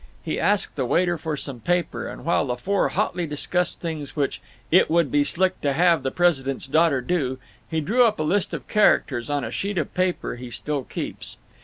He 0.23 0.39
asked 0.39 0.77
the 0.77 0.85
waiter 0.87 1.15
for 1.19 1.37
some 1.37 1.59
paper, 1.59 2.07
and 2.07 2.25
while 2.25 2.47
the 2.47 2.55
four 2.57 2.89
hotly 2.89 3.27
discussed 3.27 3.81
things 3.81 4.15
which 4.15 4.41
"it 4.71 4.89
would 4.89 5.11
be 5.11 5.23
slick 5.23 5.61
to 5.61 5.73
have 5.73 6.01
the 6.01 6.09
president's 6.09 6.65
daughter 6.65 7.01
do" 7.01 7.37
he 7.69 7.81
drew 7.81 8.03
up 8.03 8.19
a 8.19 8.23
list 8.23 8.51
of 8.51 8.67
characters 8.67 9.29
on 9.29 9.43
a 9.43 9.51
sheet 9.51 9.77
of 9.77 9.93
paper 9.93 10.37
he 10.37 10.49
still 10.49 10.83
keeps. 10.85 11.37